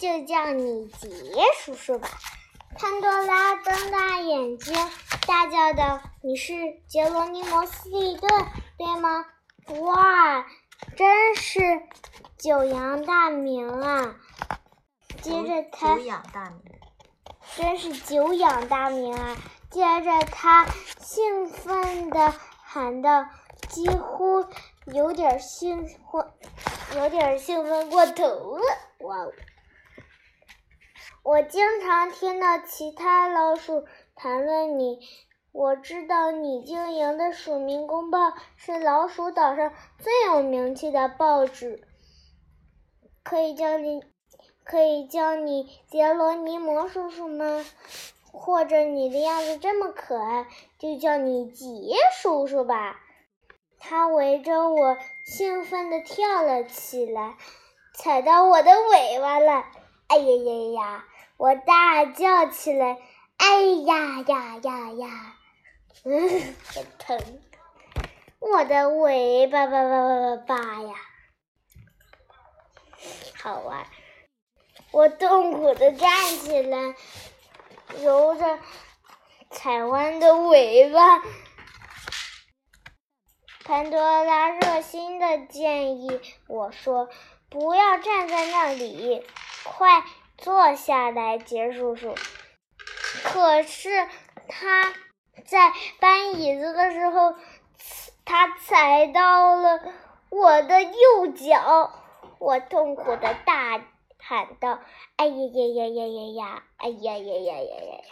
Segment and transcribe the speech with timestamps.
[0.00, 1.10] 就叫你杰
[1.58, 2.08] 叔叔吧。
[2.78, 4.74] 潘多拉瞪大眼睛，
[5.26, 6.54] 大叫道：“你是
[6.88, 8.30] 杰罗尼摩斯利顿，
[8.78, 9.26] 对吗？”
[9.82, 10.46] 哇，
[10.96, 11.60] 真是
[12.38, 14.14] 久仰大名啊！
[15.20, 16.62] 接着他，久仰大名，
[17.56, 19.36] 真是久仰大名啊！
[19.70, 20.66] 接着他
[20.98, 22.32] 兴奋地
[22.64, 23.26] 喊道，
[23.68, 24.46] 几乎
[24.86, 26.32] 有点兴奋，
[26.96, 28.62] 有点兴奋过头了。
[29.00, 29.26] 哇！
[31.30, 33.84] 我经常听到其他老鼠
[34.16, 34.98] 谈论你。
[35.52, 38.18] 我知道你经营的《鼠民公报》
[38.56, 41.86] 是老鼠岛上最有名气的报纸，
[43.22, 44.02] 可以叫你，
[44.64, 47.64] 可以叫你杰罗尼摩叔叔吗？
[48.32, 50.48] 或者你的样子这么可爱，
[50.80, 52.98] 就叫你杰叔叔吧。
[53.78, 57.36] 他围着我兴奋地跳了起来，
[57.94, 59.64] 踩到我的尾巴了！
[60.10, 61.04] 哎呀呀呀！
[61.36, 62.98] 我大叫起来
[63.38, 65.36] ：“哎呀呀呀呀！”
[66.02, 67.40] 嗯，很疼，
[68.40, 70.94] 我的尾巴巴巴巴巴巴呀，
[73.40, 73.86] 好玩！
[74.90, 76.96] 我痛苦的站起来，
[78.02, 78.58] 揉着
[79.52, 81.22] 踩弯的尾巴。
[83.64, 87.08] 潘多拉热心的建议我说
[87.48, 89.24] ：“不要站在那里，
[89.64, 90.04] 快！”
[90.38, 92.14] 坐下来，杰叔叔。
[93.24, 94.08] 可是
[94.48, 94.94] 他
[95.44, 97.34] 在搬椅子的时候，
[98.24, 99.80] 他踩到了
[100.30, 101.92] 我的右脚，
[102.38, 103.84] 我痛苦的大
[104.18, 104.80] 喊道
[105.16, 106.62] ：“哎呀呀呀呀呀呀！
[106.78, 108.04] 哎呀呀呀呀呀呀！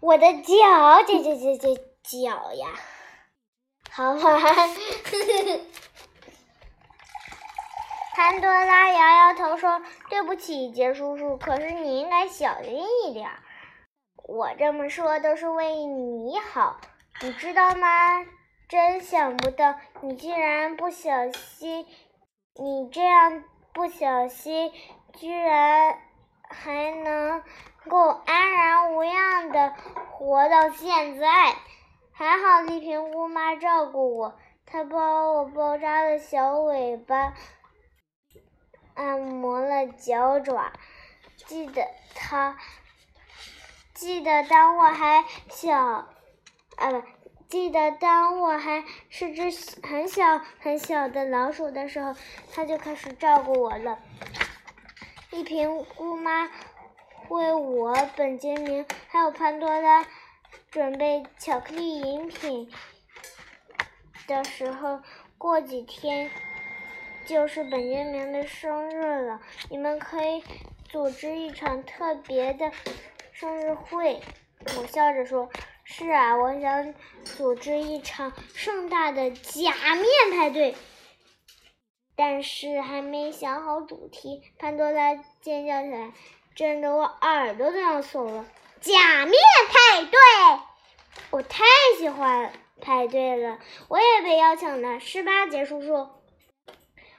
[0.00, 2.68] 我的脚，这这这这脚呀，
[3.90, 4.42] 好玩！”
[8.16, 13.28] 潘多拉摇摇头说：“对不起，杰叔叔，可是你应该小心一点。
[14.28, 16.76] 我这么说都是为你好，
[17.22, 18.24] 你知道吗？
[18.68, 21.86] 真想不到你竟然不小心，
[22.54, 23.42] 你这样
[23.72, 24.70] 不小心，
[25.14, 25.98] 居然
[26.48, 27.42] 还能
[27.88, 29.74] 够安然无恙的
[30.12, 31.26] 活到现在。
[32.12, 34.34] 还好丽萍姑妈照顾我，
[34.66, 37.34] 她帮我包扎了小尾巴。”
[38.94, 40.72] 按摩了脚爪，
[41.36, 41.84] 记得
[42.14, 42.56] 他，
[43.92, 47.02] 记得当我还小，啊不，
[47.48, 49.50] 记得当我还是只
[49.82, 52.14] 很小很小的老鼠的时候，
[52.52, 53.98] 他就开始照顾我了。
[55.30, 56.48] 一瓶姑妈
[57.28, 60.06] 为我、本杰明还有潘多拉
[60.70, 62.70] 准备巧克力饮品
[64.28, 65.00] 的时候，
[65.36, 66.30] 过几天。
[67.26, 69.40] 就是本杰明的生日了，
[69.70, 70.44] 你们可以
[70.88, 72.70] 组织一场特别的
[73.32, 74.20] 生日会。
[74.76, 75.48] 我笑着说
[75.84, 80.74] ：“是啊，我想组织一场盛大的假面派对，
[82.14, 86.12] 但是还没想好主题。”潘多拉尖叫起来，
[86.54, 88.44] 震得我耳朵都要聋了。
[88.80, 89.32] 假面
[89.70, 90.18] 派对，
[91.30, 91.64] 我太
[91.98, 93.58] 喜欢派对了，
[93.88, 96.08] 我也被邀请了，是吧，杰叔叔？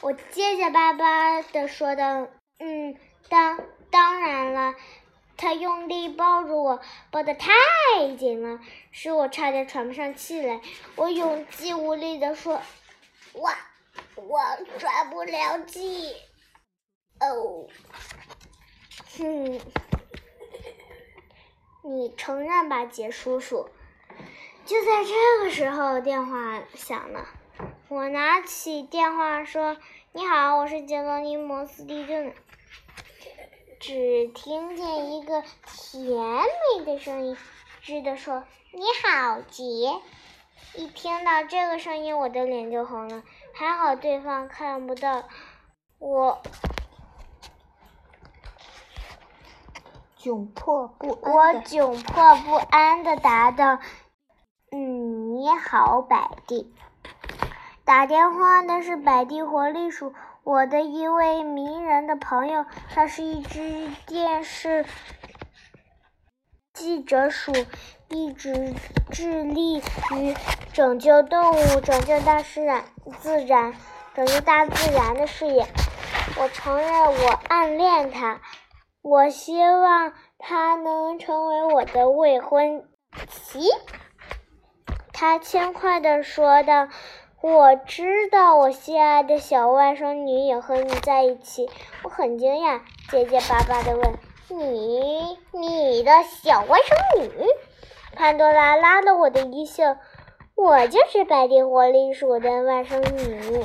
[0.00, 2.28] 我结结巴巴的说道
[2.60, 2.96] ：“嗯，
[3.28, 3.60] 当
[3.90, 4.74] 当然了。”
[5.40, 6.80] 他用力抱住我，
[7.12, 7.52] 抱得太
[8.16, 8.58] 紧了，
[8.90, 10.60] 使我差点喘不上气来。
[10.96, 12.60] 我有气无力的说
[13.34, 13.48] ：“我
[14.16, 14.40] 我
[14.80, 16.16] 喘不了气。”
[17.22, 17.68] 哦，
[19.16, 19.60] 哼，
[21.84, 23.68] 你承认吧，杰叔叔。
[24.66, 27.28] 就在这个时候，电话响了。
[27.90, 29.78] 我拿起电话说
[30.12, 32.34] ：“你好，我是杰罗尼摩斯蒂顿。”
[33.80, 36.14] 只听见一个甜
[36.76, 37.34] 美的声音，
[37.82, 39.64] 吱的说：“你好，杰。”
[40.76, 43.22] 一听到这个声音，我的脸就红了。
[43.54, 45.24] 还好对方看不到
[45.98, 46.42] 我，
[50.18, 51.32] 窘迫不安。
[51.32, 53.78] 我窘迫不安的答道
[54.72, 56.70] ：“嗯，你好，百蒂。”
[57.88, 60.12] 打电话的是百地活力鼠，
[60.44, 62.66] 我的一位迷人的朋友。
[62.94, 64.84] 他是一只电视
[66.74, 67.50] 记者鼠，
[68.10, 68.74] 一直
[69.10, 70.36] 致力于
[70.74, 72.84] 拯救动物、拯救大自然、
[73.20, 73.72] 自然、
[74.14, 75.66] 拯救大自然的事业。
[76.38, 78.42] 我承认，我暗恋他。
[79.00, 82.86] 我希望他能成为我的未婚
[83.30, 83.60] 妻。
[85.14, 86.88] 他轻快地说道。
[87.40, 91.70] 我知道我心爱的小外甥女也和你在一起，
[92.02, 92.80] 我很惊讶。
[93.10, 94.18] 结结巴巴的问
[94.50, 97.30] ：“你，你的小外甥女？”
[98.16, 99.96] 潘多拉拉了我的衣袖
[100.56, 103.64] ：“我就是白地火力鼠的外甥女。”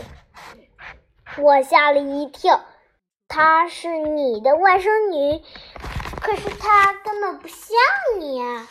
[1.41, 2.61] 我吓了一跳，
[3.27, 5.41] 她是你的外甥女，
[6.21, 7.67] 可是她根本不像
[8.19, 8.69] 你啊！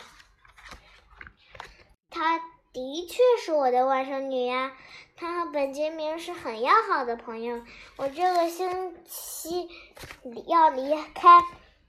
[2.09, 2.39] 她
[2.73, 4.75] 的确是我的外甥女呀，
[5.15, 7.61] 她和本杰明是很要好的朋友。
[7.97, 9.69] 我这个星期
[10.47, 11.39] 要离开，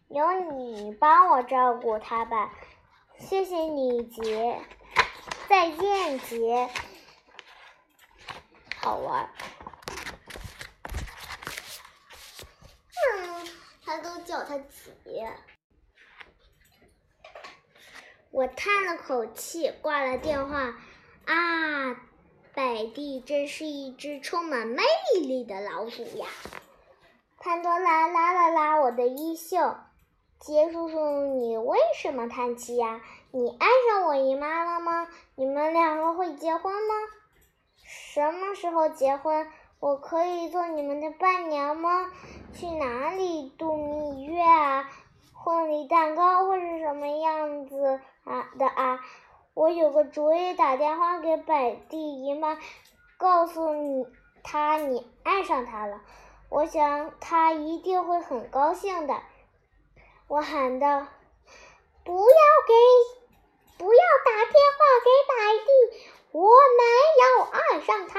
[0.09, 2.53] 由你帮我照顾她吧。
[3.19, 4.61] 谢谢你，杰。
[5.49, 6.69] 再见，杰。
[8.77, 9.31] 好玩。
[13.17, 13.49] 嗯，
[13.85, 15.33] 他都叫他姐。
[18.35, 20.75] 我叹了口气，挂了电话。
[21.25, 21.95] 啊，
[22.53, 24.83] 百蒂真是一只充满魅
[25.23, 26.27] 力的老鼠呀！
[27.39, 29.77] 潘多拉拉了拉我的衣袖。
[30.41, 33.01] 杰叔叔，你为什么叹气呀？
[33.31, 35.07] 你爱上我姨妈了吗？
[35.37, 36.95] 你们两个会结婚吗？
[37.85, 39.47] 什么时候结婚？
[39.79, 42.11] 我可以做你们的伴娘吗？
[42.53, 44.91] 去哪里度蜜月啊？
[45.45, 48.99] 婚礼蛋糕会是什么样子啊的啊？
[49.53, 52.57] 我有个主意，打电话给百蒂姨妈，
[53.19, 54.07] 告诉你
[54.43, 56.01] 她你爱上她了。
[56.49, 59.17] 我想她一定会很高兴的。
[60.29, 61.07] 我喊道
[62.05, 62.37] ：“不要
[62.67, 62.75] 给，
[63.77, 65.69] 不要打电话给百蒂，
[66.33, 66.49] 我
[66.79, 66.85] 没
[67.21, 68.19] 有爱上她。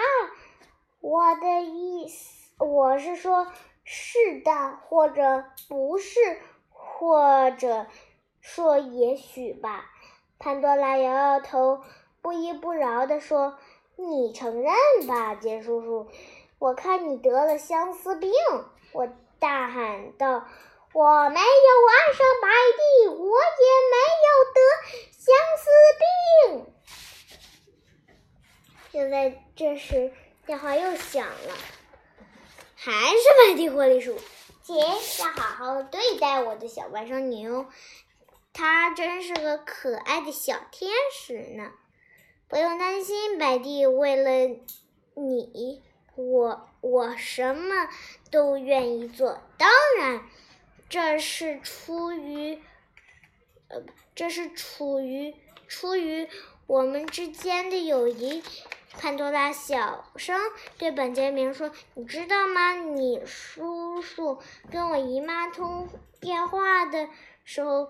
[1.01, 3.47] 我的意思，我是说。”
[3.87, 6.41] 是的，或者不是，
[6.97, 7.87] 或者
[8.39, 9.91] 说也许吧。
[10.39, 11.81] 潘多拉摇摇头，
[12.21, 13.57] 不依不饶地说
[13.97, 14.73] ：“你承认
[15.05, 16.09] 吧，杰叔叔，
[16.57, 18.31] 我看你得了相思病。”
[18.93, 19.09] 我
[19.39, 20.45] 大喊道
[20.93, 22.47] ：“我没有爱上白
[22.77, 24.59] 帝，我也没有得
[25.11, 25.65] 相思
[25.99, 26.73] 病。”
[29.03, 30.13] 就在这时，
[30.45, 31.53] 电话又响了。
[32.77, 34.17] 还是白地火力鼠，
[34.65, 37.67] 姐要好好对待我的小外甥女哦，
[38.51, 41.71] 她真是个可爱的小天使呢。
[42.47, 44.57] 不用担心，白地，为了
[45.13, 45.83] 你，
[46.15, 47.89] 我我什么
[48.31, 49.39] 都愿意做。
[49.59, 49.69] 当
[49.99, 50.27] 然，
[50.89, 52.59] 这是出于，
[53.67, 53.83] 呃，
[54.15, 55.35] 这是出于
[55.67, 56.27] 出于
[56.65, 58.41] 我们之间的友谊。
[58.99, 60.39] 潘多拉小声
[60.77, 62.73] 对本杰明说：“你知道吗？
[62.73, 65.87] 你叔叔跟我姨妈通
[66.19, 67.07] 电话的
[67.43, 67.89] 时候，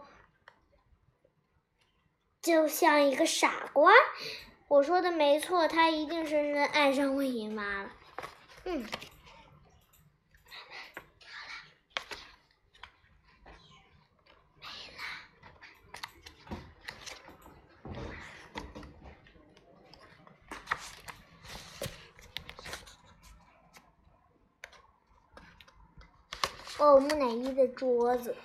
[2.42, 3.92] 就像一个傻瓜。
[4.68, 7.90] 我说的没错，他一定深深爱上我姨妈了。”
[8.66, 8.86] 嗯。
[26.99, 28.33] 木乃伊的桌子。